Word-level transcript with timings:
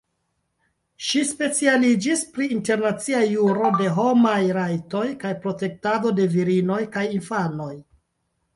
Ŝi 1.07 1.19
specialiĝis 1.31 2.23
pri 2.37 2.47
Internacia 2.55 3.21
juro 3.33 3.69
de 3.83 3.93
homaj 3.99 4.39
rajtoj 4.59 5.05
kaj 5.27 5.37
protektado 5.47 6.17
de 6.21 6.29
virinoj 6.35 6.83
kaj 6.97 7.09
infanoj. 7.21 7.73